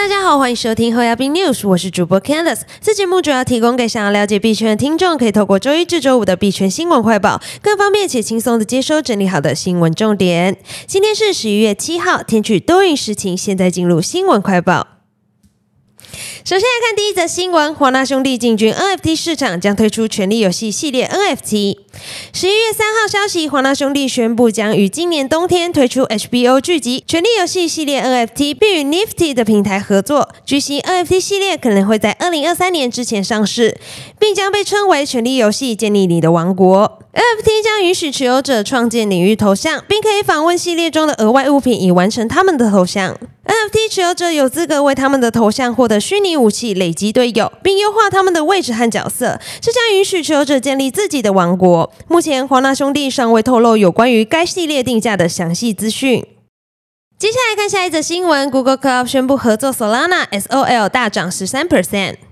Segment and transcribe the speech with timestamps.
[0.00, 2.62] 大家好，欢迎收听后牙兵 news，我是主播 Candice。
[2.80, 10.56] 这节目主要提供给想要了解币圈的听众，可以透过周一至周五的币圈新闻快报，更方便且轻松的接收整理好的新闻重点。
[10.86, 13.36] 今天是十一月七号，天气多云时晴。
[13.36, 14.99] 现在进入新闻快报。
[16.50, 21.78] 首先来看第一则新闻，华纳兄弟进军 NFT 市场，将推出《权力游戏》系列 NFT。
[22.32, 30.28] 十一月三号消息，华纳兄弟宣布将于今年冬天推出 HBO 剧集《权力游戏》系列 NFT，并与 Nifty 的平台合作。
[30.44, 33.78] 据悉，NFT 系列可能会在二零二三年之前上市，
[34.18, 37.00] 并将被称为《权力游戏：建立你的王国》。
[37.16, 43.16] NFT 将允许持有者创建领域头像，并可以访问系列中的额外物品，以完成他们的头像。
[43.50, 49.40] NFT 持有者有资格为他们的头像获得虚拟武器、累积队友，并优化他们的位置和角色。
[49.60, 51.92] 这将允许持有者建立自己的王国。
[52.06, 56.24] 目前，华纳兄弟尚未透露有关于该系列定价的详细资讯。
[57.18, 62.29] 接下来看下一则新闻：Google Cloud 宣布合作 Solana，SOL 大涨十三 percent。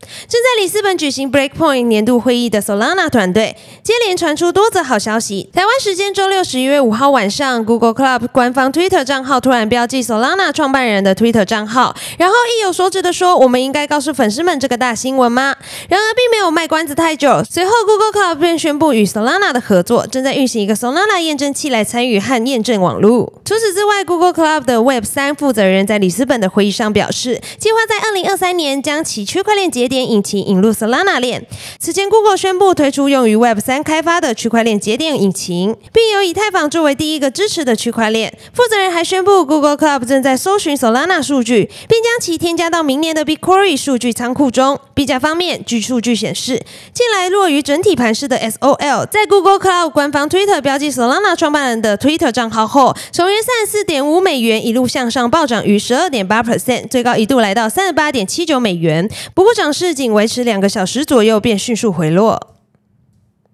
[0.00, 5.50] 正在里斯本举行 Breakpoint 年度会议的 Solana 团队，接连传出多则好消息。
[5.52, 15.56] 台湾时间周六十一月五号晚上，Google Club 官方 Twitter 账号突然标记 Solana 创办人的 Twitter 账号，然后意有所指的说：“我们应该告诉粉丝们这个大新闻吗？”
[15.88, 23.32] 然而，并没有卖关子太久，随后 Google Club 便宣布与 Solana 的合作，正在运行一个 Solana 验证器来参与和验证网络。
[23.44, 30.08] 除此之外，Google Club 的 Web 三负责人在里斯本的会议上表示，计划在二零二三年将其区块链结点。
[30.08, 31.44] 引擎引入 Solana 链。
[31.78, 38.32] 此前，Google 宣布推出用于 Web 三开发的区块链节点引擎，并由以太坊作为第一个支持的区块链。
[38.54, 44.78] 负责人还宣布，Google Club 正在搜寻 Solana 数据，并将其添加到明年的 BigQuery 数据仓库中。
[44.94, 46.60] 币价方面，据数据显示，
[46.92, 59.08] 近来落于整体盘势的 SOL，在 Google Cloud 官方 Twitter 标记 Solana 创办人的 Twitter 账号后，首约三十四点五美元，一路向上暴涨逾十二点八 percent，最高一度来到三十八点七九美元。
[59.34, 59.68] 不过，涨。
[59.78, 62.56] 市仅维持两个小时左右，便迅速回落。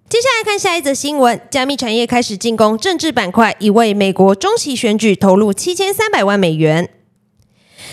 [0.08, 6.88] 接下来看下一则新闻：加密产业开始进攻政治板块，已为美国中期选举投入七千三百万美元。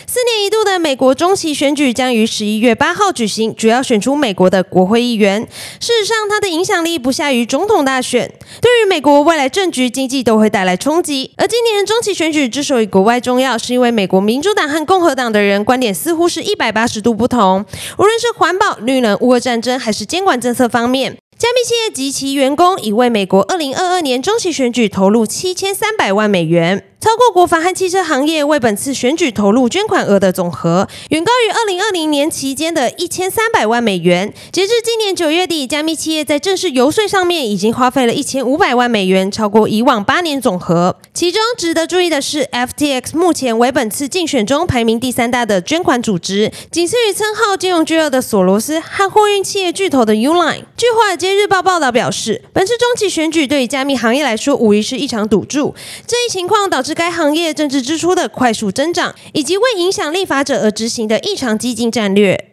[0.07, 5.47] 四年一度的美国中期选举将于十一月八号举行，主要选出美国的国会议员。
[5.79, 11.31] 事实上，它的影响力不下于总统大选，对于美国未来政局、经济都会带来冲击。
[11.37, 17.65] 而今年中期选举之所以国外重要，是因为美国民主党和共和党的人观点似乎是一百八十度不同，
[17.97, 21.17] 无论是环保、绿能、乌俄战争，还是监管政策方面。
[21.37, 26.83] 加密企业及其员工已为美国二零二二年中期选举投入七千三百万美元。
[27.01, 34.31] 超过国防和汽车行业为本次选举投入捐款额的总和，远高于二零二零年期间的一千三百万美元。
[34.51, 40.95] 截至今年九月底，加密企业在正式游说上面已经花费了一千五百万美元，超过以往八年总和。
[41.11, 50.65] 其中值得注意的是，FTX 目前为本次竞选中排名第三大的捐款组织，仅次于称号金融巨鳄的索罗斯和货运企业巨头的 Uline。
[50.77, 55.73] 据华尔街日报报道表示，本次中期选举对于加密行业来说无疑是一场赌注。
[56.05, 56.90] 这一情况导致。
[56.93, 62.49] 该行业政治支出的快速增长，以及为影响立法者而执行的异常激进战略。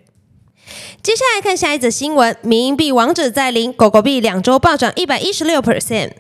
[1.03, 6.11] 接下来看下一则新闻：民营币王者在临，狗狗币两周暴涨一百一十六 percent。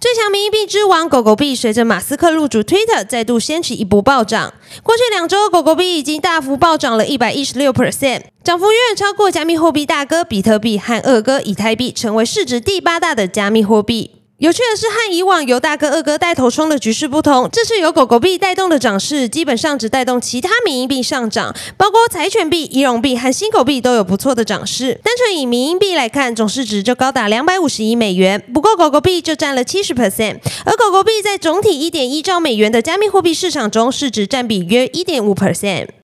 [0.00, 4.52] 最强民营币之王狗狗币，随着马斯克入主 Twitter，再度掀起一波暴涨。
[4.82, 14.21] 过去两周，狗狗币已经大幅暴涨了一百一十六 percent，涨幅远远超过加密货币大哥比特币和二哥以太币，成为市值第八大的加密货币。
[14.42, 24.98] 有趣的是，和以往由大哥、二哥带头冲的局势不同，这次由狗狗币带动的涨势，基本上只带动其他民营币上涨，包括柴犬币、仪容币和新狗币都有不错的涨势。
[25.04, 36.01] 单纯以民营币来看，总市值就高达两百五十亿美元，不过狗狗币就占了七十 percent，而狗狗币在总体一点一兆美元的加密货币市场中，市值占比约一点五 percent。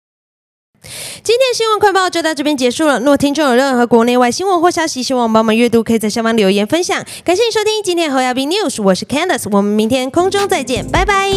[1.29, 2.99] 今天新闻快报就到这边结束了。
[3.01, 7.05] 若听众有任何国内外新闻或消息，希望帮忙阅读，可以在下方留言分享。
[7.23, 11.29] 感谢你收听今天的侯亚斌 news，我是 Candice，我们明天空中再见，拜拜。